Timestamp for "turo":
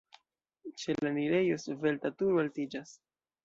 2.23-2.43